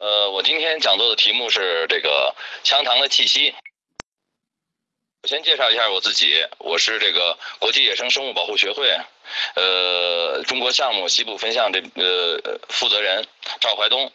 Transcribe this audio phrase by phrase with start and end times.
[0.00, 3.54] 呃，我今天讲座的题目是这个羌塘的气息。
[5.20, 8.88] 我先介绍一下我自己，我是这个国际野生生物保护学会，
[9.56, 13.28] 呃，中国项目西部分项这呃负责人
[13.60, 14.10] 赵怀东。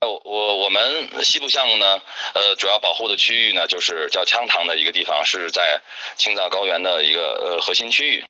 [0.00, 2.00] 我我我们西部项目呢，
[2.32, 5.82] 呃，主要保护的区域呢，就是叫羌塘的一个地方，是在
[6.16, 8.24] 青藏高原的一个呃核心区域。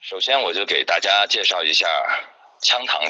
[0.00, 1.88] 首先，我就给大家介绍一下
[2.60, 3.08] 羌塘。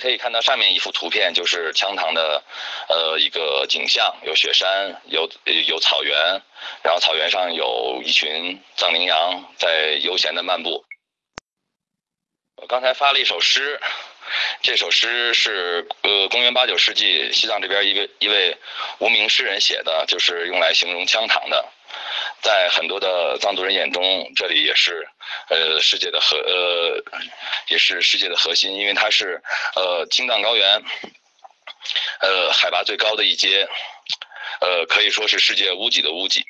[0.00, 2.42] 可以看到上面一幅图片，就是羌塘的
[2.88, 5.30] 呃一个景象，有雪山，有
[5.66, 6.16] 有草原，
[6.82, 10.84] 然后草原上有一群藏羚羊在悠闲的漫步。
[12.56, 13.80] 我刚才发了一首诗，
[14.62, 18.56] 这首诗是呃公元八九世纪西藏这边一位一位
[18.98, 21.68] 无名诗人写的，就是用来形容羌塘的。
[22.42, 25.06] 在很多的藏族人眼中，这里也是
[25.48, 27.04] 呃世界的核呃
[27.68, 29.42] 也是世界的核心，因为它是
[29.76, 30.82] 呃青藏高原
[32.20, 33.68] 呃海拔最高的一阶，
[34.60, 36.44] 呃可以说是世界屋脊的屋脊。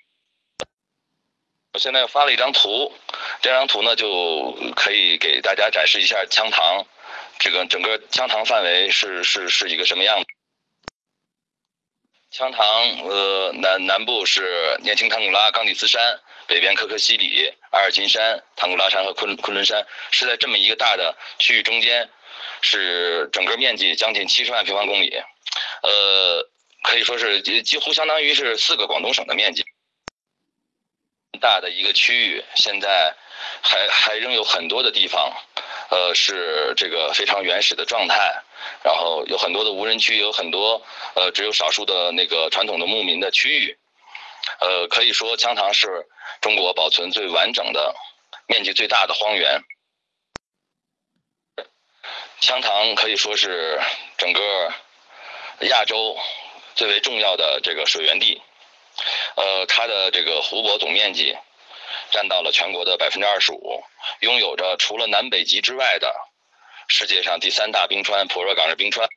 [1.73, 2.93] 我现在发了一张图，
[3.43, 6.87] 这张图呢就可以给大家展示一下羌塘，
[7.39, 10.27] 这个整个羌塘范围是是是一个什么样子。
[12.33, 12.65] 羌塘，
[13.09, 22.09] 呃，南南部是年轻唐古拉、冈底斯山，北边可可西里、阿尔金山、唐古拉山和昆昆仑山，是在这么一个大的区域中间，
[22.63, 25.13] 是整个面积将近七十万平方公里，
[25.83, 26.49] 呃，
[26.85, 29.65] 可以说是几几乎相当于是四个广东省的面积，
[31.41, 33.13] 大的一个区域，现在
[33.61, 35.33] 还还仍有很多的地方，
[35.91, 38.41] 呃，是这个非常原始的状态。
[38.83, 40.83] 然后有很多的无人区，有很多
[41.15, 43.79] 呃只有少数的那个传统的牧民的区域，
[44.61, 46.07] 呃可以说羌塘是
[46.41, 47.95] 中国保存最完整的、
[48.47, 49.61] 面积最大的荒原。
[52.41, 53.79] 羌塘可以说是
[54.17, 54.73] 整个
[55.69, 56.17] 亚洲
[56.75, 58.41] 最为重要的这个水源地，
[59.37, 61.37] 呃它的这个湖泊总面积
[62.11, 63.83] 占到了全国的百分之二十五，
[64.21, 66.30] 拥有着除了南北极之外的。
[66.91, 69.09] 世界上第三大冰川普若岗日冰川，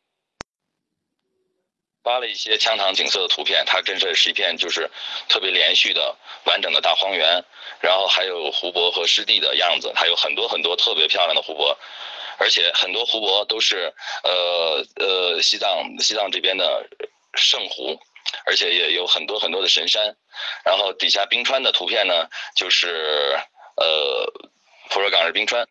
[2.03, 4.91] 发了一些羌塘景色的图片，它真是是一片就是
[5.27, 7.43] 特别连续的完整的大荒原，
[7.81, 11.75] 然后还有湖泊和湿地的样子，还有很多很多特别漂亮的湖泊，
[12.37, 13.91] 而且很多湖泊都是
[14.23, 16.87] 呃呃西藏西藏这边的
[17.33, 17.99] 圣湖，
[18.45, 20.15] 而且也有很多很多的神山，
[20.63, 23.35] 然后底下冰川的图片呢，就是
[23.77, 24.31] 呃
[24.91, 25.67] 普若岗日冰川。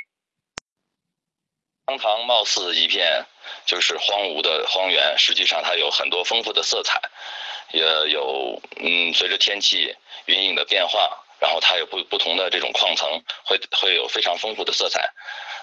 [1.92, 3.26] 羌塘貌似一片
[3.66, 6.98] 就是荒芜的荒原，实际上它有很多丰富的色彩，
[7.72, 9.94] 也有嗯，随着天气
[10.24, 15.12] 云影的变化，然后它有不不同的这种矿层，会会有非常丰富的色彩，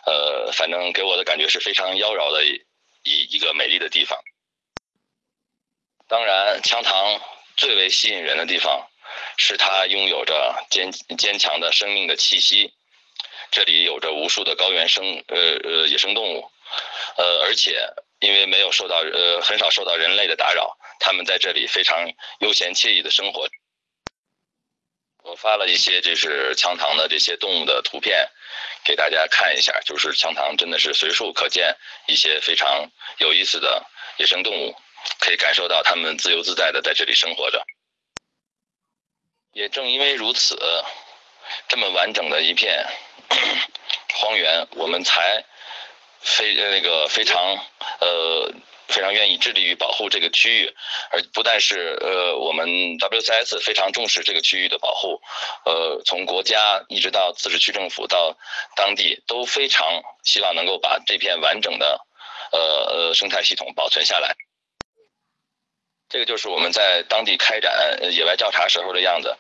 [0.06, 4.20] 呃，反正给我的感觉是非常妖娆的一一个美丽的地方。
[6.08, 7.20] 当然，羌塘
[7.58, 8.88] 最为吸引人的地方
[9.38, 12.72] 是它拥有着坚坚强的生命的气息。
[13.52, 16.52] 这里有着无数的高原生呃呃野生动物，
[17.18, 17.88] 呃，而且
[18.20, 22.08] 因为没有受到呃很少受到人类的打扰，他们在这里非常
[22.40, 23.48] 悠闲惬意的生活。
[25.24, 28.30] 我发了一些就是羌塘的这些动物的图片，
[28.86, 31.76] 给大家看一下，就是羌塘真的是随处可见
[32.08, 33.86] 一些非常有意思的
[34.18, 34.76] 野生动物，
[35.20, 37.64] 可以感受到它们自由自在的在这里生活着。
[39.52, 40.58] 也正因为如此，
[41.68, 42.86] 这么完整的一片。
[44.16, 45.44] 荒原，我们才
[46.20, 47.58] 非那个非常
[48.00, 48.52] 呃
[48.88, 50.76] 非常愿意致力于保护这个区域，
[51.12, 52.68] 而不但是呃我们
[52.98, 55.22] WCS 非常重视这个区域的保护，
[55.66, 58.36] 呃从国家一直到自治区政府到
[58.76, 62.02] 当地都非常希望能够把这片完整的
[62.52, 64.36] 呃呃生态系统保存下来。
[66.10, 67.72] 这个就是我们在当地开展
[68.12, 69.38] 野外调查时候的样子，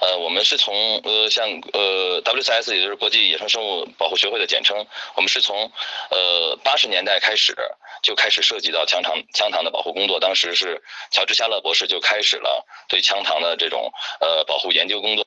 [0.00, 4.84] 呃，我们是从呃像呃 WCS 也就是国际野生生物保护学会的简称，
[5.14, 5.70] 我们是从
[6.10, 7.56] 呃八十年代开始
[8.02, 10.82] 就开始涉及到羌塘羌塘的保护工作，当时是
[11.12, 15.24] 乔治夏勒博士就开始了对羌塘的这种呃保护研究工作。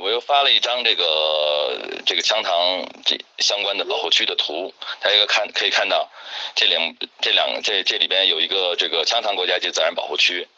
[0.00, 6.10] 我又发了一张这个这个羌塘这相关的保护区的图，大家看可以看到，
[6.54, 10.48] 这两这两这这里边有一个这个羌塘国家级自然保护区，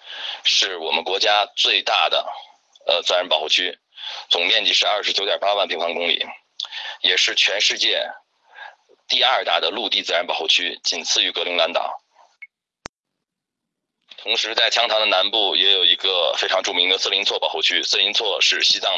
[0.45, 2.25] 是我们国家最大的
[2.87, 3.77] 呃自然保护区，
[4.31, 6.25] 总面积是二十九点八万平方公里，
[7.03, 8.07] 也是全世界
[9.09, 12.04] 第二大的陆地自然保护区，仅次于格陵兰岛。
[14.25, 17.83] 同时，在羌塘的南部也有一个非常著名的色林错保护区。
[17.83, 18.91] 色林错是西藏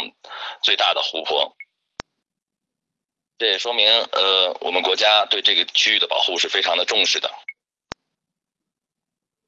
[0.62, 1.56] 最大的湖泊。
[3.37, 7.28] 这也说明，呃，我们国家对这个区域的保护是非常的重视的。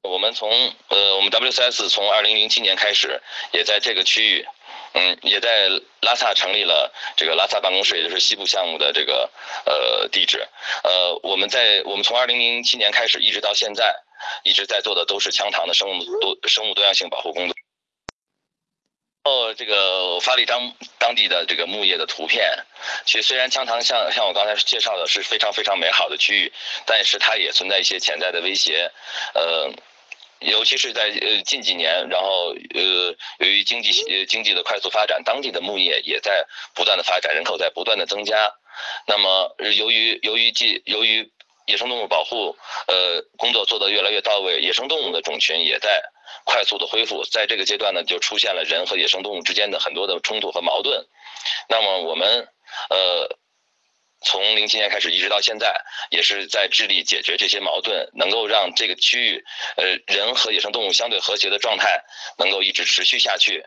[0.01, 0.49] 我们从，
[0.89, 3.21] 呃，我们 WCS 从二零零七年开始，
[3.53, 4.45] 也在这个区域，
[4.93, 5.69] 嗯，也在
[6.01, 9.29] 拉萨成立了这个拉萨办公室，也就是西部项目的这个，
[9.65, 10.47] 呃，地址。
[10.83, 13.95] 呃，我们在我们从二零零七年开始一直到现在，
[14.43, 17.55] 一直在做的都是羌塘的生物多生物多样性保护工作。
[19.25, 22.49] 哦，这个我发了一张当地的这个木业的图片。
[23.05, 26.53] 其实虽然羌塘像像我刚才介绍的是非常非常美好的区域，
[26.85, 28.89] 但是它也存在一些潜在的威胁。
[29.35, 29.69] 呃，
[30.41, 38.51] 尤其是在呃近几年，然后呃由于经济呃经济的快速发展，当地的牧业也在不断的发展，人口在不断的增加。
[39.07, 41.31] 那么由于由于既由于
[41.67, 42.57] 野生动物保护
[42.87, 46.01] 呃工作做得越来越到位，野生动物的种群也在。
[46.45, 51.05] 快速的恢复，在这个阶段呢，就出现了人和野生动物之间的很多的冲突和矛盾。
[51.67, 52.47] 那么我们
[52.89, 53.37] 呃，
[54.21, 59.45] 从零七年开始一直到现在，也是在致力解决这些矛盾，能够让这个区域
[59.77, 62.03] 呃人和野生动物相对和谐的状态
[62.37, 63.63] 能够一直持续下去。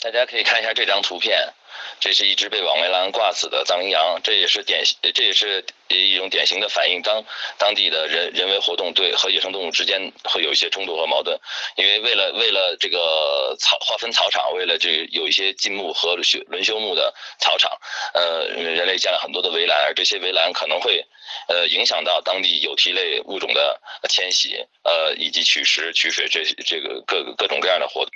[0.00, 1.52] 大家可以看一下这张图片。
[2.00, 7.24] 这是一只被网围栏挂死的藏羚羊，这也是典型，这也是一种典型的反映当
[7.56, 11.38] 当地的人人为活动对和野生动物之间会有一些冲突和矛盾。
[11.76, 17.70] 因为为了为了这个草划分草场，为了这有一些禁牧和修轮休牧的草场，
[18.14, 21.04] 呃，人类建了很多的围栏，而这些围栏可能会
[21.48, 24.54] 呃影响到当地有蹄类物种的迁徙，
[24.84, 28.12] 呃，以及取食取水这这个各各种各样的活动。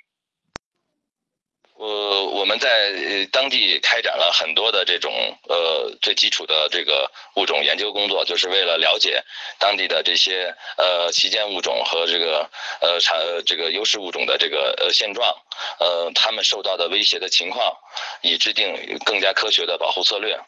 [1.82, 2.93] 呃，我们在
[3.32, 5.12] 当地开展了很多的这种
[5.49, 9.20] 呃最基础的这个物种研究工作，就是为了了解
[9.58, 12.49] 当地的这些呃旗舰物种和这个
[12.81, 15.34] 呃产这个优势物种的这个呃现状，
[15.81, 17.76] 呃他们受到的威胁的情况，
[18.20, 20.38] 以制定更加科学的保护策略。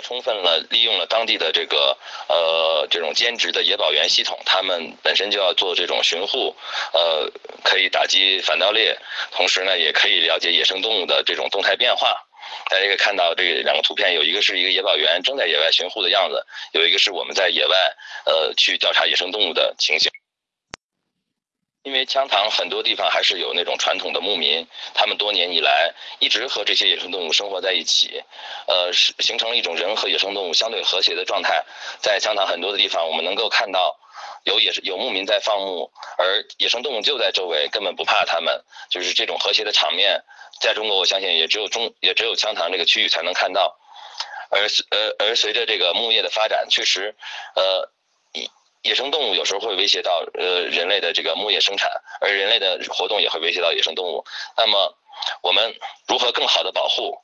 [0.00, 1.96] 充分了利用了当地的这个
[2.28, 6.54] 呃这种兼职的野保员系统，他们本身就要做这种巡护，
[6.92, 7.30] 呃，
[7.62, 8.96] 可以打击反盗猎，
[9.32, 12.26] 同时呢也可以了解野生动物的这种动态变化。
[12.68, 17.76] 大家可以看到这两个图片，有一个是一个野保员正在野外巡护的样子，有一个是我们在野外
[18.26, 20.10] 呃去调查野生动物的情形。
[21.82, 28.22] 因为羌塘很多地方还是有那种传统的牧民，他们多年以来一直和这些野生动物生活在一起，
[28.66, 31.64] 呃，形成了一种人和野生动物相对和谐的状态。
[31.98, 33.98] 在羌塘很多的地方，我们能够看到
[34.44, 38.62] 有野有牧民在放牧，而野生动物就在周围，根本不怕他们。
[38.90, 40.22] 就是这种和谐的场面，
[40.60, 43.78] 在中国我相信也只有中也只有羌塘这个区域才能看到。
[44.50, 47.16] 而呃而随着这个牧业的发展，确实，
[47.56, 47.90] 呃。
[48.82, 51.90] 野生动物有时候会威胁到呃人类的这个牧业生产，
[52.20, 54.24] 而人类的活动也会威胁到野生动物。
[54.56, 54.94] 那么
[55.42, 55.74] 我们
[56.08, 57.18] 如何更好的保护？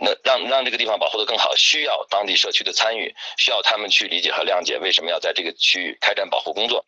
[0.00, 6.84] 那让让这个地方保护的更好，需要当地社区的参与，需要他们去理解和谅解为什么要在这个区域开展保护工作。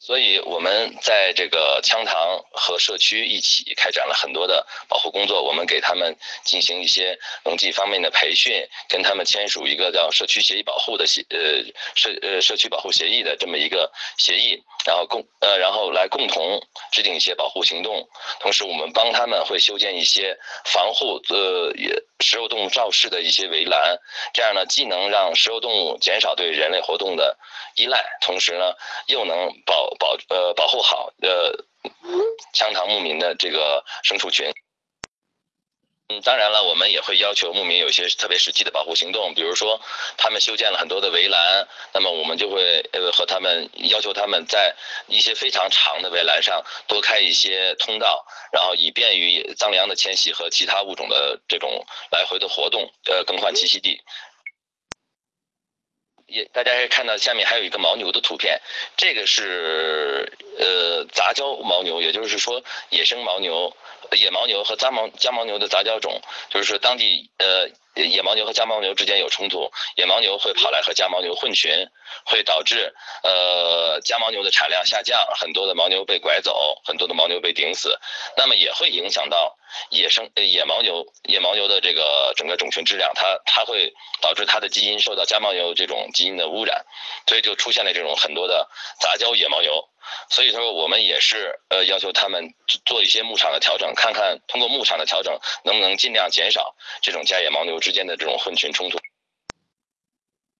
[0.00, 5.42] 所以我们在这个羌塘和社区一起开展了很多的保护工作。
[5.42, 11.62] 我们给他们进行一些农技方面的培训，跟他们签署一个叫社区协议保护的协呃
[11.94, 16.60] 社呃社区保护协议的这么一个协议，然后共呃然后来共同
[16.92, 18.08] 制定一些保护行动。
[18.40, 22.07] 同时，我们帮他们会修建一些防护呃也。
[22.20, 23.98] 食肉动物肇事的一些围栏，
[24.32, 27.38] 这样呢，既能让食肉动物减少对人类活动的
[27.76, 28.74] 依赖，同时呢，
[29.06, 31.52] 又能保保呃保护好呃
[32.54, 34.52] 羌塘牧民的这个牲畜群。
[36.10, 39.78] 嗯，当然了，我们也会要求牧民有些特别实际的保护行动，比如说
[40.16, 44.74] 他们修建了很多的围栏，那么我们就会呃和他们要求他们在
[45.06, 54.00] 一些非常长的围栏上多开一些通道，然后以便于藏羚羊的迁徙和其他物种的这种来回的活动，呃，更换栖息地。
[56.26, 58.60] 也大家可以看到下面还有一个牦牛的图片，
[58.96, 63.76] 这个是呃杂交牦牛，也就是说野生牦牛。
[64.16, 71.70] 野牦牛和杂牦家牦牛的杂交种，就是说当地呃野牦牛和家牦牛之间有冲突，野牦牛会跑来和家牦牛混群，
[72.24, 77.98] 会导致呃家牦牛的产量下降，很多的牦牛被拐走，很多的牦牛被顶死，
[78.36, 79.56] 那么也会影响到
[79.90, 86.84] 野生野牦牛野牦牛的这个整个种群质量，它它会导致它的基因受到家牦牛这种基因的污染，
[87.26, 88.68] 所以就出现了这种很多的
[89.00, 89.88] 杂交野牦牛。
[90.30, 98.98] 所以说，我们也是呃要求他们做一些牧场的调整，看看通过牧场的调整，能不能尽量减少这种家野牦牛之间的这种混群冲突。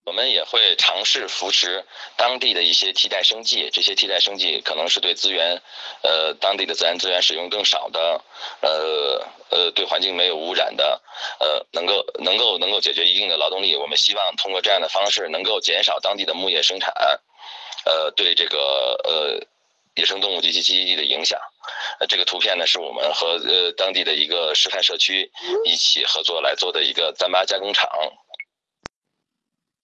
[0.05, 1.85] 我们也会尝试扶持
[2.17, 5.61] 当地的一些替代生计，这些替代生计可能是对资源，
[6.03, 8.25] 呃，当地的自然资源使用更少的，
[8.63, 11.03] 呃呃，对环境没有污染的，
[11.41, 13.77] 呃，能够能够能够解决一定的劳动力。
[13.77, 16.91] 我们希望通过这样的方式，能够减少当地的牧业生产，
[17.89, 18.59] 呃，对这个
[19.03, 19.41] 呃
[19.95, 21.41] 野生动物及其栖息地的影响。
[21.99, 25.31] 呃，这个图片呢，是我们和呃当地的一个示范社区
[25.65, 27.89] 一起合作来做的一个糌粑加工厂。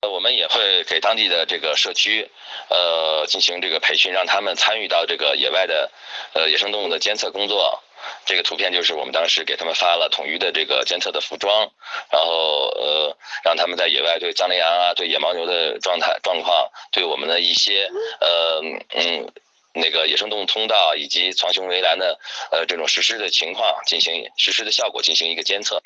[0.03, 2.31] 我们也会给当地的这个社区，
[2.69, 5.91] 呃，进行这个培训，让他们参与到这个野外的，
[6.35, 7.83] 呃，野生动物的监测工作。
[8.25, 11.71] 这个图片就是我们当时给他们发了统一的这个监测的服装，
[12.11, 17.89] 然后呃，让他们在野外对藏羚羊啊、对野牦牛的状态状况，对我们的一些
[18.21, 18.61] 呃
[18.95, 19.31] 嗯
[19.75, 22.19] 那个野生动物通道以及藏熊围栏的
[22.51, 25.83] 呃这种实施的情况进行实施的效果进行一个监测。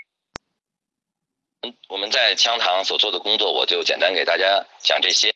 [1.63, 5.35] 嗯，我们在羌塘所做的工作，我就简单给大家讲这些。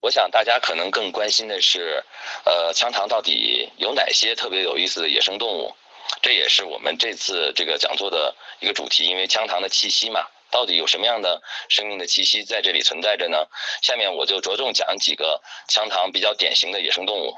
[0.00, 2.04] 我想大家可能更关心的是，
[2.44, 5.74] 呃，羌塘到底有哪些特别有意思的野生动物？
[6.22, 9.04] 这也是我们这次这个讲座的一个主题。
[9.04, 13.48] 因为羌塘的气息嘛，到底有什么样的生命的气息在这里存在着呢？
[13.82, 17.34] 下面我就着重讲几个羌塘比较典型的野生动物。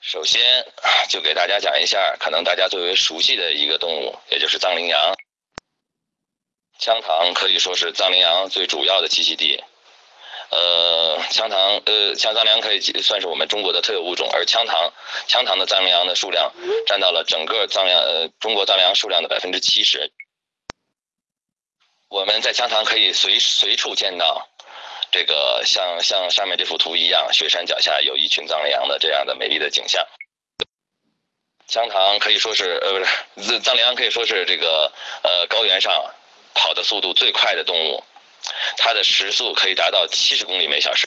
[0.00, 0.64] 首先，
[1.10, 5.14] 就给大家讲一下，可能大家最为熟悉的一个动物，也就是藏羚羊。
[6.80, 9.62] 羌塘可以说是藏羚羊最主要的栖息地，
[10.50, 14.92] 呃，羌塘呃，羌藏羚羊可以算是我们中国的特有物种，而羌塘
[15.28, 16.52] 羌塘的藏羚羊的数量
[16.86, 20.12] 占到了整个藏羚呃中国藏羚羊数量的百分之七十。
[22.08, 24.48] 我们在羌塘可以随随处见到
[25.10, 30.06] 这个像像上面这幅图一样，雪山脚下有一群藏羚羊的这样的美丽的景象。
[31.68, 32.92] 羌塘可以说是呃
[33.34, 36.14] 不是藏羚羊可以说是这个呃高原上。
[36.58, 38.02] 跑的速度最快的动物，
[38.76, 41.06] 它的时速可以达到七十公里每小时。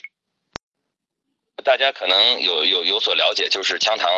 [1.62, 4.08] 大家可能有有有所了解，就是羌塘，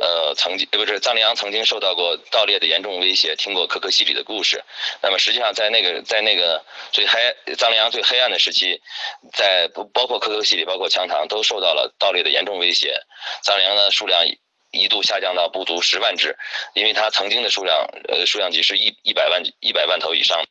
[0.00, 4.64] 呃，曾经不是藏羚羊曾经受到过盗猎的严重威胁，听过可可西里的故事。
[5.00, 8.80] 那么实际上在那个在那个最黑藏羚羊最黑暗的时期，
[9.32, 13.00] 在不包括可可西里，包括羌塘都受到了盗猎的严重威胁。
[13.44, 14.26] 藏羚羊的数量
[14.72, 16.36] 一度下降到不足十万只，
[16.74, 20.42] 因为它曾经的数量呃数量级是一一百万一百万头以上。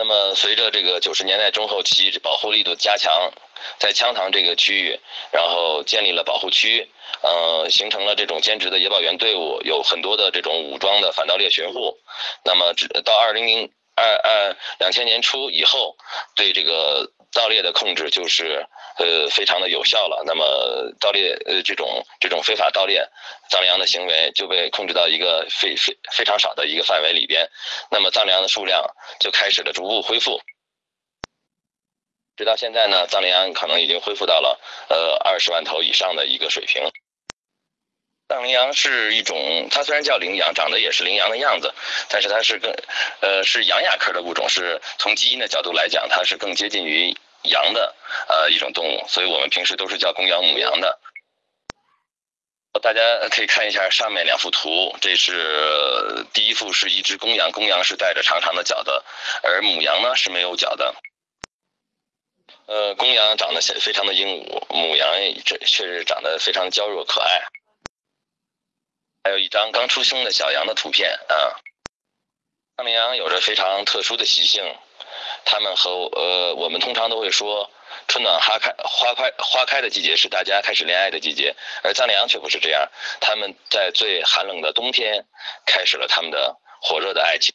[0.00, 3.30] 那么，随着这个九十年代中后期保护力度加强，
[3.78, 4.98] 在羌塘这个区域，
[5.30, 6.90] 然后建立了保护区，
[7.20, 11.98] 呃，形成了这种兼职的野保员队伍，有很多的这种武装的反盗猎巡护。
[12.46, 15.98] 那么，直到二零零二二两千年初以后，
[16.34, 18.66] 对这个盗猎的控制就是。
[18.98, 20.22] 呃，非常的有效了。
[20.26, 23.08] 那么盗猎，呃，这种这种非法盗猎
[23.48, 27.48] 藏羚羊的行为就被控制到一个非非非常少的一个范围里边。
[27.90, 28.84] 那么藏羚羊的数量
[29.18, 30.42] 就开始了逐步恢复，
[32.36, 34.60] 直到现在呢，藏羚羊可能已经恢复到了
[34.90, 36.82] 呃二十万头以上的一个水平。
[38.30, 41.74] 藏羚羊是一种，它虽然叫羚羊，长得也是羚羊的样子，
[42.08, 42.72] 但是它是更
[43.20, 47.14] 呃是羊亚科的物种，是从基因的角度来讲，它是更接近于。
[47.44, 47.94] 羊的
[48.28, 51.00] 呃一种动物，所以我们平时都是叫公羊母羊的。
[52.82, 59.02] 大家可以看一下上面两幅图，这是第一幅是一只公羊，公羊是带着长长的角的，
[59.42, 60.94] 而母羊呢是没有角的。
[62.66, 65.08] 呃，公羊长得非常的英武，母羊
[65.46, 67.40] 这确实长得非常娇弱可爱。
[69.22, 71.60] 还有一张刚出生的小羊的图片啊。
[72.76, 74.64] 藏羚羊有着非常特殊的习性。
[75.44, 77.70] 他们和呃，我们通常都会说，
[78.08, 82.88] 春暖花开花开花开的季节是大家开始恋爱的季节，而藏羚羊却不是这样，
[83.20, 85.26] 他们在最寒冷的冬天
[85.66, 87.52] 开始了他们的火热的爱情。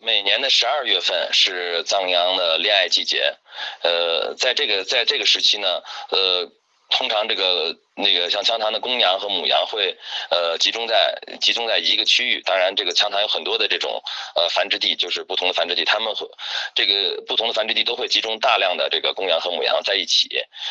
[0.00, 3.36] 每年的十二月份是藏羚羊的恋爱季节，
[3.82, 6.50] 呃，在这个在这个时期呢，呃。
[6.90, 9.96] 通常这个那个像羌塘的公羊和母羊会
[10.30, 14.00] 呃集中在集中在一个区域，当然这个羌塘有很多的这种
[14.36, 16.30] 呃繁殖地，就是不同的繁殖地，它们和
[16.74, 20.28] 这个不同的繁殖地都会集中大量的这个公羊和母羊在一起。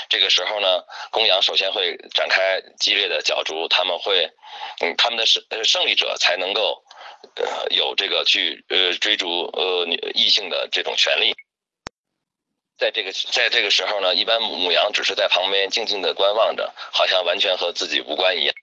[0.07, 4.29] 这个时候呢，公羊首先会展开激烈的角逐，他们会
[4.79, 6.83] 嗯他们的胜胜利者才能够
[7.35, 11.33] 呃有这个去呃追逐呃异性的这种权利。
[12.77, 18.53] 在这个在这个时候呢，一般母羊只是在旁边静静的观望着，好像完全和自己无关一样。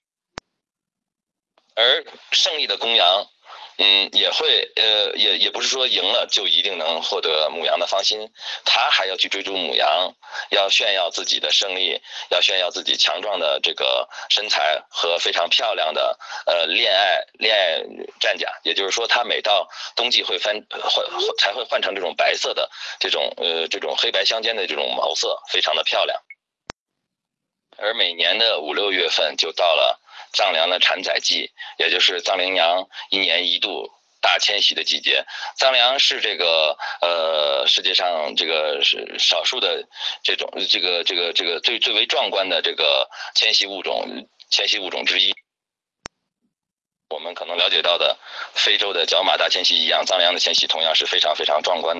[1.74, 3.26] 而胜利的公羊
[3.82, 8.30] 嗯，也会，呃，也也不是说赢了就一定能获得母羊的芳心，
[8.62, 10.12] 他还要去追逐母羊，
[10.50, 17.82] 要炫耀自己的胜利，要炫耀自己强壮的这个身材和非常漂亮的呃恋爱恋爱
[18.20, 21.06] 战甲，也就是说，他每到冬季会翻换
[21.38, 26.20] 才会换成这种白色的这种呃这种黑白相间的这种毛色，非常的漂亮。
[27.78, 29.99] 而每年的五六月份就到了。
[30.32, 35.24] 藏羚的产崽季，也就是藏羚羊一年一度大迁徙的季节。
[35.56, 39.88] 藏羚是这个呃世界上这个是少数的
[40.22, 45.34] 这种这个这个这个最最为壮观的这个迁徙物种迁徙物种之一。
[47.08, 48.16] 我们可能了解到的
[48.54, 51.98] 非洲的角马大迁徙一样，藏羚的迁徙同样是非常非常壮观。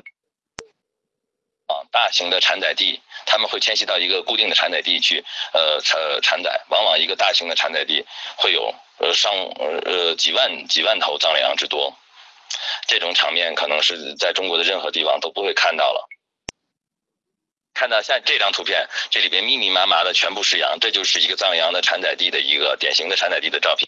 [1.91, 5.23] 大型的产崽地，他们会迁徙到一个固定的产崽地去，
[5.53, 6.61] 呃，产产崽。
[6.69, 8.05] 往往一个大型的产崽地
[8.37, 9.33] 会有呃上
[9.85, 11.93] 呃几万几万头藏羚羊之多，
[12.87, 16.07] 这种场面可能是在中国的任何地方都不会看到了。
[17.73, 23.87] 看到像这张图片，这里边密密麻麻的全部是羊，这就是一个藏羚羊的产崽地的一个典型的产崽地的照片。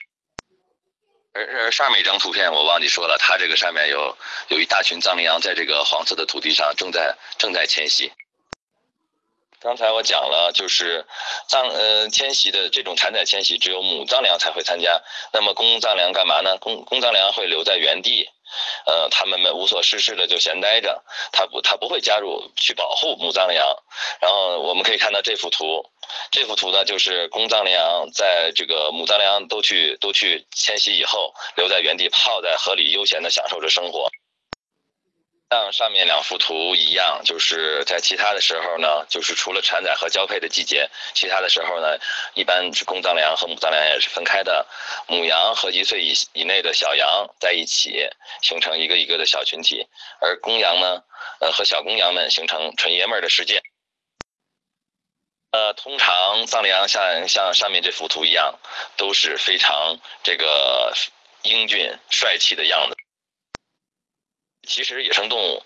[1.33, 4.15] 而而上面一张图片我忘记说了，它这个上面有
[4.49, 8.11] 有一大群藏羚羊在这个黄色的土地上正在正在迁徙。
[9.59, 11.05] 刚才我讲了，就是
[11.47, 16.57] 藏呃迁徙的这种产仔迁徙只有母藏羚羊才会参加，那么公藏羚羊干嘛呢？
[16.57, 18.29] 公公藏羚羊会留在原地。
[18.85, 23.65] 呃，他们们无所事事的就闲待着，他不他不会加入去保护母藏羚羊。
[24.21, 25.85] 然后我们可以看到这幅图，
[26.31, 34.09] 这幅图呢就是公藏羚羊在这个母藏羚羊都去都去迁徙以后，留在原地泡在河里悠闲的享受着生活。
[35.53, 41.95] 像上面两幅图一样，就是在其他的时候呢，就是除了产崽和交配的季节，其他的时候呢，
[42.33, 44.65] 一般是公藏羚和母藏羚也是分开的，
[45.05, 48.09] 母羊和一岁以以内的小羊在一起，
[48.41, 49.85] 形成一个一个的小群体，
[50.19, 51.03] 而公羊呢，
[51.39, 53.61] 呃和小公羊们形成纯爷们儿的世界。
[55.51, 58.57] 呃，通常藏羚羊像像上面这幅图一样，
[58.97, 60.91] 都是非常这个
[61.43, 62.95] 英俊帅气的样子。
[64.67, 65.63] 其实野生动物，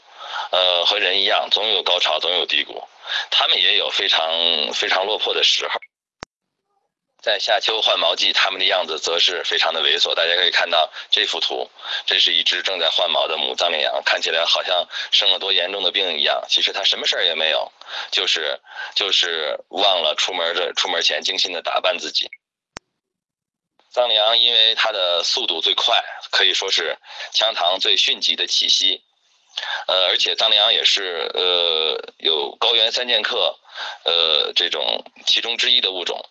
[0.52, 2.88] 呃，和人一样，总有高潮，总有低谷。
[3.32, 5.80] 它们也有非常非常落魄的时候。
[7.22, 10.14] 在夏秋换毛季，它们的样子则是非常的猥琐。
[10.14, 11.70] 大家可以看到这幅图，
[12.06, 16.44] 这是一只正在换毛的母藏羚羊，看起来好像生了多严重的病一样。
[16.48, 17.72] 其实它什么事儿也没有，
[18.12, 18.60] 就是
[18.96, 22.30] 就是忘了出门的出门前精心的打扮自己。
[23.98, 26.96] 藏羚羊因为它的速度最快，可以说是
[27.34, 29.02] 羌塘最迅疾的气息。
[29.88, 33.58] 呃，而且藏羚羊也是呃有高原三剑客，
[34.04, 36.24] 呃这种其中之一的物种。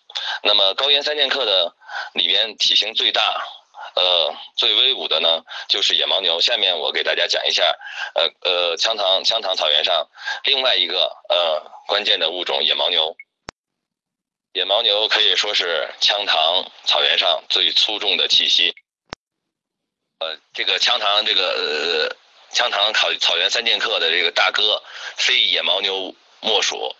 [0.43, 1.75] 那么高原三剑客的
[2.13, 3.43] 里边体型最大，
[3.95, 6.39] 呃最威武的呢就是野牦牛。
[6.39, 7.75] 下面我给大家讲一下，
[8.15, 10.07] 呃呃羌塘羌塘草原上
[10.45, 13.17] 另外一个呃关键的物种野牦牛。
[14.53, 18.73] 野牦牛可以说是羌塘草原上最粗重的气息。
[20.19, 22.15] 呃，这个羌塘这个呃
[22.51, 24.81] 羌塘草草原三剑客的这个大哥，
[25.15, 26.95] 非野牦牛莫属。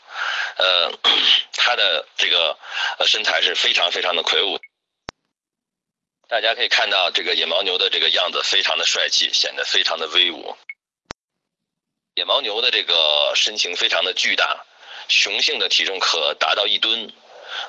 [0.58, 0.92] 呃，
[1.54, 2.58] 他的这个
[3.08, 4.60] 身材是非常非常的魁梧。
[6.28, 10.56] 大家可以看到，这个野牦牛的这个样子非常的帅气，显得非常的威武。
[12.14, 14.64] 野牦牛的这个身形非常的巨大，
[15.08, 17.12] 雄性的体重可达到一吨。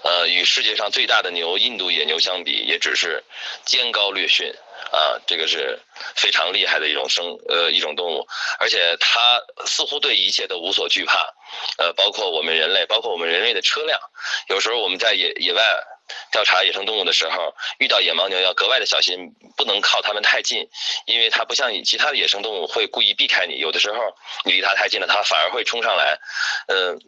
[0.02, 3.22] 呃，与世界上最大的牛印度野牛相比，也只是
[3.64, 4.52] 肩高略逊
[4.92, 5.78] 啊，这个是
[6.14, 8.26] 非常厉害的一种生呃一种动物，
[8.58, 11.34] 而且它似乎对一切都无所惧怕，
[11.78, 13.98] 呃，包括我们人类，包括我们人类的车辆。
[14.48, 15.62] 有时候我们在野野外
[16.30, 19.18] 调查野生动物的时候，遇到野牦牛要格外的小心，
[19.56, 20.68] 不能靠它们太近，
[21.06, 23.98] 因为它不像其他的野生动物会故意避开你，有的时候
[24.44, 26.18] 你离它太近了，它反而会冲上来，
[26.68, 26.98] 嗯。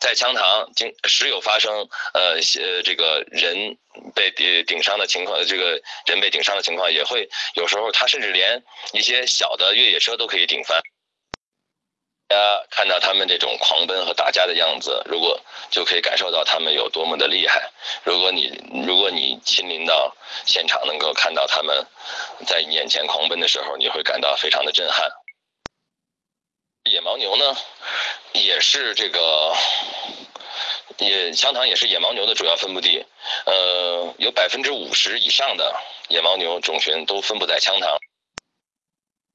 [0.00, 3.76] 在羌塘经时有发生，呃，呃，这个人
[4.14, 10.80] 被顶顶伤的情况，这个人被顶伤的情况也会有时候，他甚至连一些小的越野车都可以顶翻。
[12.28, 15.38] 大家看到他们这种狂奔和打架的样子，如果
[15.70, 17.70] 就可以感受到他们有多么的厉害。
[18.04, 21.86] 如果你如果你亲临到现场，能够看到他们
[22.46, 25.06] 在眼前狂奔的时候，你会感到非常的震撼。
[26.84, 27.56] 野牦牛呢？
[28.32, 29.54] 也是这个，
[30.98, 33.04] 也羌塘也是野牦牛的主要分布地，
[33.46, 35.74] 呃，有百分之五十以上的
[36.08, 37.96] 野牦牛种群都分布在羌塘。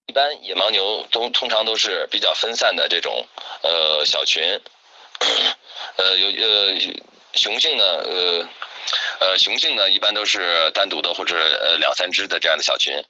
[0.07, 3.25] 一般野牦牛都通常都是比较分散的这种
[3.61, 4.43] 呃小群，
[5.97, 6.79] 呃有呃
[7.33, 8.49] 雄性呢呃
[9.19, 13.03] 呃，雄性呢一般都是单独的或者呃两三只的这样的小群，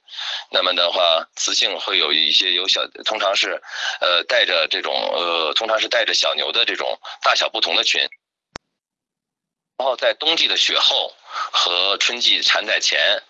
[0.50, 3.62] 那么的话，雌性会有一些有小，通常是
[4.00, 8.00] 呃带着这种呃通常是带着小牛的这种大小不同的群，
[9.78, 13.22] 然后在冬季的雪后和春季产崽前，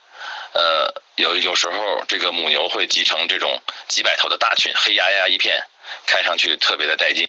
[0.55, 5.63] 呃有有时候这个母牛会集成这种几百头的大群，黑压压一片，
[6.07, 7.29] 看上去特别的带劲。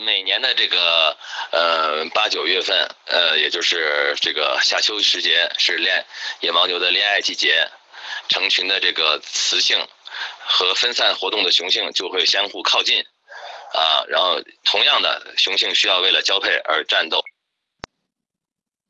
[0.00, 1.16] 每年的这个
[1.50, 6.04] 呃八九月份，呃，也就是这个夏秋时节，是恋
[6.40, 7.68] 野牦牛的恋爱季节，
[8.28, 9.86] 成群的这个雌性
[10.38, 13.00] 和分散活动的雄性就会相互靠近，
[13.74, 17.22] 啊，然后同样的雄性需要为了交配而战斗。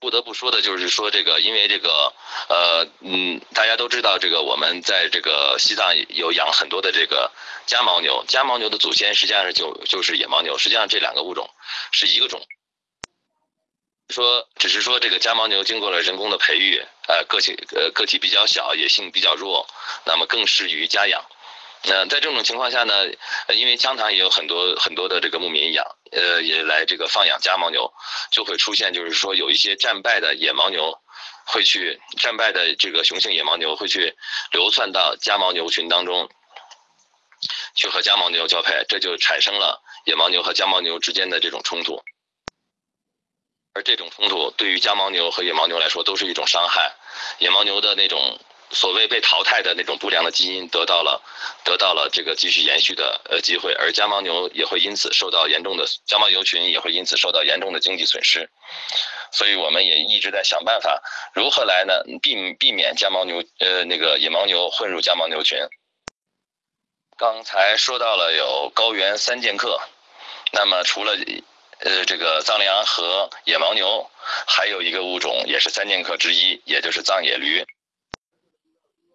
[0.01, 2.15] 不得不说的就是说这个，因为这个，
[2.49, 7.31] 呃，嗯，大家都知道这个，我们在这个西藏有养很多的这个
[7.67, 11.51] 家牦牛，家牦牛的祖先实际上是就就是野牦牛，实际上这两个物种
[11.93, 12.41] 是一个种。
[14.09, 19.69] 说只是说这个家牦牛经过了人工的培育，呃，个体呃个体比较小，野性比较弱，
[20.07, 21.23] 那么更适于家养。
[21.83, 23.07] 那在这种情况下呢，
[23.49, 27.91] 因为羌塘也有很多很多的这个牧民养，呃，也来这个放养家牦牛，
[28.31, 31.01] 就会出现就是说有一些战败的野牦牛，
[31.47, 34.15] 会去战败的这个雄性野牦牛会去
[34.53, 36.29] 流窜到家牦牛群当中，
[37.75, 42.03] 去和家牦牛交配，这就产生了野牦牛和家牦牛之间的这种冲突，
[43.73, 46.95] 而这种冲突对于家牦牛和野牦牛来说都是一种伤害，
[47.39, 48.39] 野牦牛的那种。
[48.71, 51.21] 所谓被淘汰的那种不良的基因得到了，
[51.65, 58.49] 得到了这个继续延续的呃机会，而家牦牛也会因此受到严重的家牦牛群也会因此受到严重的经济损失，
[59.33, 61.03] 所以我们也一直在想办法
[61.35, 65.59] 如何来呢避避免家牦牛呃那个野牦牛混入家牦牛群。
[67.19, 69.81] 刚才说到了有高原三剑客，
[70.53, 71.13] 那么除了
[71.81, 74.09] 呃这个藏羚羊和野牦牛，
[74.47, 77.67] 还有一个物种也是三剑客之一，也就是藏野驴。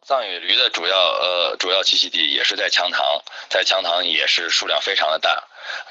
[0.05, 5.47] 藏野驴的主要呃主要栖息地也是在羌塘，在羌塘也是数量非常的大，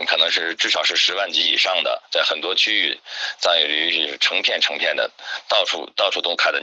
[0.07, 3.01] 可能是至少是十万级以上的，在很多区域，
[3.41, 5.11] 藏野驴是成片成片的，
[5.49, 6.63] 到处到处都看的。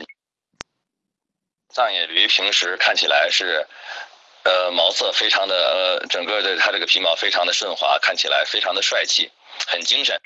[1.73, 3.67] 藏野驴平时看起来是，
[4.43, 9.29] 呃毛色非常的呃整个的它这个皮毛非常的顺滑，看起来非常的帅气，
[9.67, 10.17] 很精神，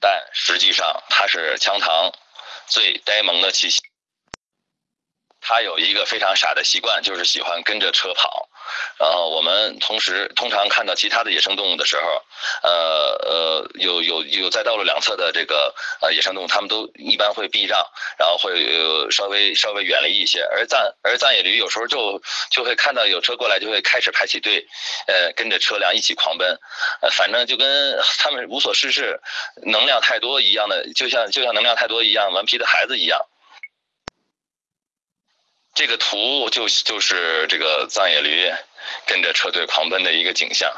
[0.00, 2.12] 但实际上它是羌塘
[2.68, 3.82] 最呆萌的气息。
[5.46, 8.48] 它有一个非常傻的习惯，就是喜欢跟着车跑。
[8.98, 12.22] 然后我们同时通常看到其他的野生动物的时候，
[12.62, 12.70] 呃
[13.22, 17.86] 呃，有有有在道路两侧的这个呃野生动物，它们都一般会避让，
[18.18, 20.40] 然后会稍微稍微远离一些。
[20.50, 24.66] 而藏而藏野驴有时候就就会看到有车过来，就会开始排起队，
[25.06, 26.58] 呃，跟着车辆一起狂奔，
[27.02, 29.20] 呃，反正就跟 他们无所事事、
[29.66, 33.20] 能量太多一样的，就像就像能量太多一样顽皮的孩子一样。
[35.74, 38.48] 这个图就就是这个藏野驴
[39.06, 40.72] 跟着车队狂奔的一个景象。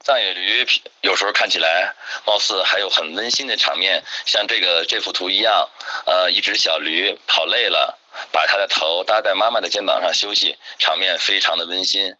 [0.00, 0.66] 藏野驴
[1.00, 1.94] 有时候看起来
[2.26, 5.68] 貌似还有很温馨的场面，像这个这幅图一样，
[6.04, 7.98] 呃，一只小驴跑累了，
[8.30, 12.14] 把它的头搭在妈妈的肩膀上休息，场面非常的温馨。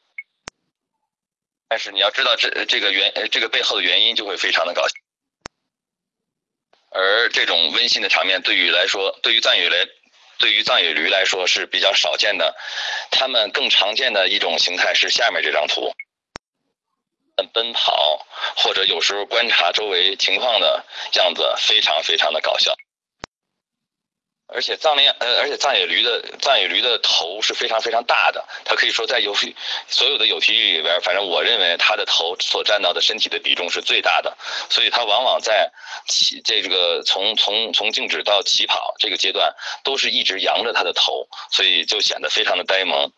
[1.68, 4.96] 但是你要知道这这个原这个背后的原因就会非常的高兴。
[6.90, 9.76] 而这种温馨的场面对于来说，对于藏野来。
[10.38, 12.56] 对于藏野驴来说是比较少见的，
[13.10, 15.92] 它们更常见的一种形态是下面这张图，
[17.52, 22.74] 奔跑或者有时候观察周围情况的样子非常非常的搞笑。
[24.50, 29.34] 而且藏羚呃，而且藏野驴的藏野驴的头是非常非常大的，它可以说在有
[29.86, 34.34] 所有的有蹄里边，反正我认为它的头所占到的身体的比重是最大的，
[34.70, 35.70] 所以它往往在
[36.08, 43.12] 起这个从从从静止到起跑这个阶段，都是一直扬着它的头，所以就显得非常的呆萌。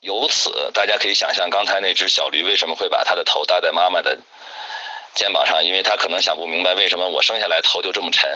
[0.00, 4.18] 由此大家可以想象，刚才那只小驴为什么会把它的头搭在妈妈的
[5.14, 8.30] 肩膀上，因为它可能想不明白为什么我生下来头就这么沉。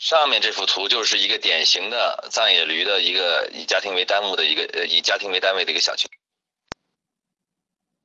[0.00, 6.10] 上面这幅图就是一个典型的藏野驴的一个以家庭为单位的一个呃以家庭为单位的一个小群。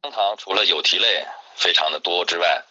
[0.02, 2.62] 羌塘除了有蹄类非常的多之外，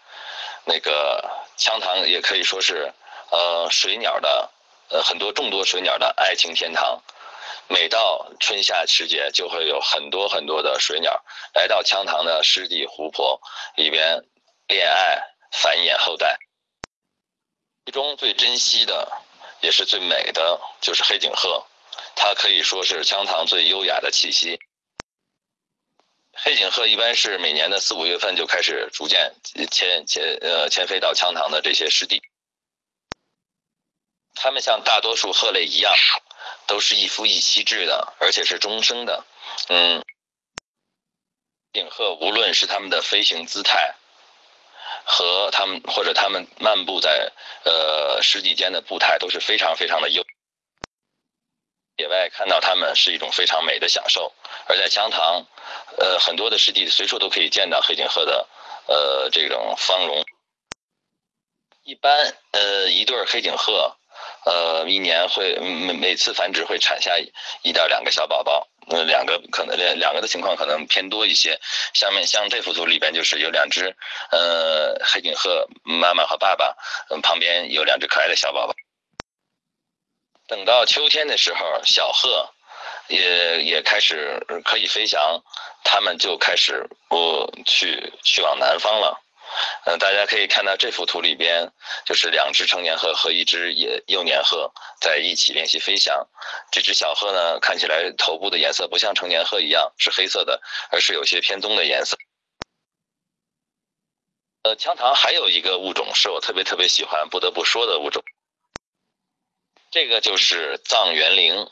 [0.66, 2.92] 那个羌塘也可以说是
[3.30, 4.50] 呃水鸟的
[4.90, 7.02] 呃很多众多水鸟的爱情天堂。
[7.66, 13.40] 每到春夏时节，就会有很多很多的水鸟来到羌塘的湿地湖泊
[13.74, 14.22] 里边
[14.66, 15.18] 恋爱
[15.50, 16.38] 繁衍后代。
[17.84, 19.22] 其中最珍惜的，
[19.60, 21.66] 也是最美的，就是黑颈鹤，
[22.16, 24.58] 它可以说是羌塘最优雅的气息。
[26.32, 29.34] 黑颈鹤一般是每年的四五月份就开始逐渐
[29.70, 32.22] 迁迁呃迁飞到羌塘的这些湿地。
[34.34, 35.94] 它们像大多数鹤类一样，
[36.66, 39.24] 都是一夫一妻制的，而且是终生的。
[39.68, 40.02] 嗯，
[41.72, 43.94] 顶鹤无论是它们的飞行姿态，
[45.04, 47.30] 和他们或者他们漫步在
[47.64, 50.24] 呃湿地间的步态都是非常非常的优。
[51.96, 54.32] 野外看到他们是一种非常美的享受，
[54.66, 55.46] 而在羌塘，
[55.98, 58.48] 呃很多的湿地随处都可以见到黑颈鹤的
[58.86, 60.24] 呃这种芳容。
[61.84, 63.96] 一般呃一对黑颈鹤。
[64.44, 67.18] 呃，一年会每每次繁殖会产下
[67.62, 71.58] 一到两个小宝宝，呃，两个可能两两个的情况可能偏多一些。
[71.92, 73.96] 下面像这幅图里边就是有两只
[74.30, 76.76] 呃黑颈鹤妈妈和爸爸，
[77.10, 78.74] 嗯，旁边有两只可爱的小宝宝。
[80.46, 82.50] 等到秋天的时候，小鹤
[83.08, 85.42] 也也开始可以飞翔，
[85.84, 89.23] 它们就开始不去去往南方了。
[89.84, 91.70] 嗯，大家可以看到这幅图里边，
[92.04, 96.26] 就是两只成年鹤和一只野幼年鹤在一起练习飞翔。
[96.72, 102.16] 这只小鹤呢，看起来头部的颜色不像成年鹤一样是黑色的，而是有些偏棕的颜色。
[104.62, 108.24] 呃，羌塘还有一个物种是我特别特别喜欢、不得不说的物种，
[109.90, 111.68] 这个就是藏原羚。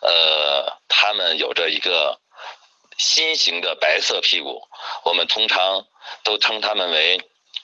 [0.00, 2.20] 呃，它们有着一个
[2.98, 4.62] 心形的白色屁股，
[5.04, 5.86] 我们通常。
[6.22, 7.18] 都称它们为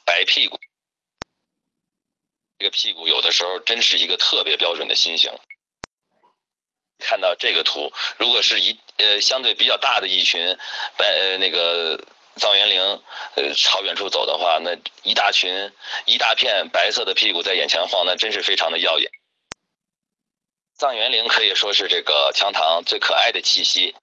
[0.06, 0.58] 白屁股，
[2.58, 5.30] 这个屁股有的时候真是一个特别标准的心形。
[6.98, 10.56] 看到这个图，如果是一呃相对比较大的一群
[10.96, 12.02] 白呃那个
[12.36, 13.02] 藏原羚
[13.36, 15.70] 呃朝远处走的话，那一大群
[16.06, 19.10] 一大片白色的屁股在眼前晃，那真是非常的耀眼。
[20.78, 23.94] 藏原羚可以说是这个羌塘最可爱的气息。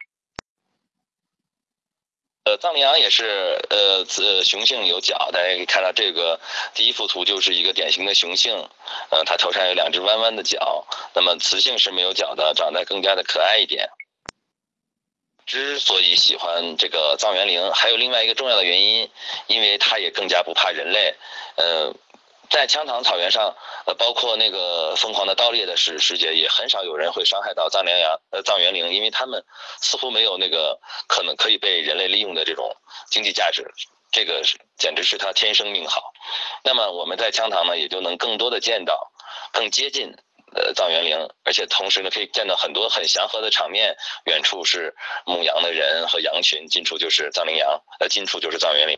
[2.48, 4.06] 呃，藏羚羊也是，呃，
[4.42, 6.40] 雄性有角，大家可以看到这个
[6.74, 8.70] 第一幅图就是一个典型的雄性，
[9.10, 13.90] 呃，它头上有两只弯弯的角，那么雌性是没有角的，长得更加的可爱一点。
[15.46, 19.10] 之所以喜欢这个藏原羚，还有另外一个重要的原因，
[19.48, 21.16] 因为它也更加不怕人类，
[21.58, 21.94] 呃。
[22.50, 23.56] 在羌塘草原上，
[23.86, 29.44] 呃，包括那个疯狂的盗猎的时时节，也很少有人会伤害到藏羚羊、呃藏原羚，因为他们
[29.82, 32.76] 似乎没有那个可能可以被人类利用的这种
[33.10, 33.70] 经济价值，
[34.12, 36.14] 这个是简直是他天生命好。
[36.64, 39.12] 那么我们在羌塘呢，也就能更多的见到，
[39.52, 40.16] 更接近
[40.56, 48.98] 呃藏原羚，而且同时呢，可以见到很多很祥和的场面，远处是牧羊的人和羊群，近处就是藏羚羊，呃，近处就是藏原羚。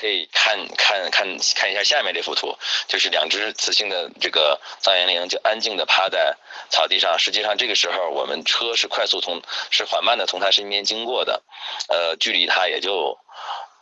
[0.00, 2.56] 可以看看看看一下下面这幅图，
[2.86, 6.36] 就是两只雌性的这个藏原羚就安静地趴在
[6.70, 7.18] 草地上。
[7.18, 11.42] 实际上这个时候我们车是快速从是缓慢的从它身边经过的，
[11.88, 13.18] 呃，距离它也就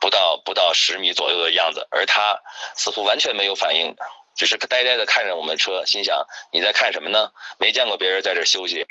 [0.01, 2.41] 不到不到十米左右的样子，而它
[2.75, 3.95] 似乎完全没有反应，
[4.35, 7.31] 只是呆呆地看着我们车，心想你在看什么呢？
[7.59, 8.87] 没见过别人在这休息。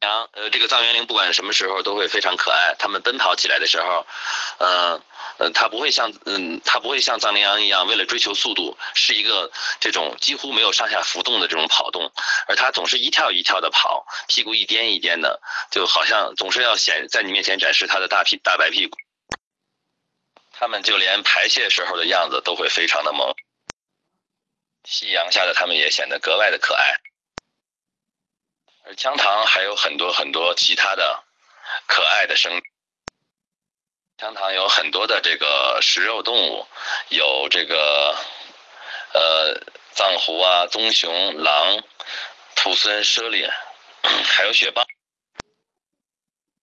[0.00, 2.74] 羊，呃，这个藏原羚不管什么时候都会非常可爱。
[2.78, 4.06] 它们奔跑起来的时候，
[4.58, 5.02] 嗯，
[5.36, 12.10] 呃，它不会像，嗯，它不会像藏羚羊一样，为了追求速度，是一个这种几乎没有上下浮动的这种跑动，
[12.48, 18.96] 而它总是一跳一跳的跑，屁股一颠一颠的，就好像总是要显在你面前展示它的大屁大白屁股。
[20.52, 23.34] 它们就连排泄时候的样子都会非常的萌，
[24.84, 26.96] 夕阳下的它们也显得格外的可爱。
[28.96, 31.22] 羌塘还有很多很多其他的
[31.86, 32.60] 可爱的生，
[34.18, 36.66] 羌塘有很多的这个食肉动物，
[37.08, 38.16] 有这个
[39.12, 39.60] 呃
[39.92, 41.82] 藏狐啊、棕熊、狼、
[42.56, 43.50] 兔狲、猞猁，
[44.24, 44.84] 还有雪豹，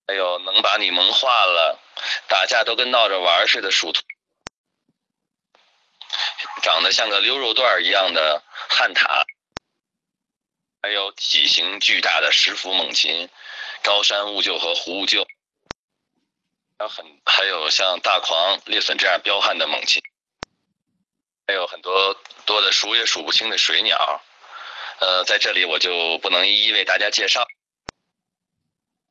[0.08, 1.80] 还有能把你萌化了，
[2.28, 4.02] 打架都跟闹着玩似的鼠兔，
[6.62, 9.24] 长得像个溜肉段一样的旱獭。
[10.88, 13.28] 还有体型巨大的石斧猛禽、
[13.84, 15.26] 高山兀鹫和胡兀鹫，
[16.80, 20.02] 还有很还有像大狂、猎隼这样彪悍的猛禽，
[21.45, 24.21] 还有很多多的数也数不清的水鸟，
[25.02, 27.45] 呃，在这里我就不能一一为大家介绍。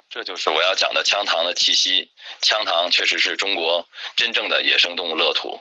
[0.09, 2.11] 这就是我要讲的羌塘的气息。
[2.41, 3.87] 羌塘确实是中国
[4.17, 5.61] 真正的野生动物乐土，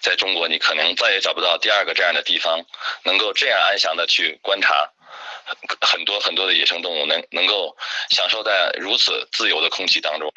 [0.00, 2.64] 在中国你可能再也找不到第二个这样的地方，
[3.02, 4.92] 能够这样安详的去观察。
[5.80, 7.76] 很多很多的野生动物能能够
[8.10, 10.32] 享受在如此自由的空气当中。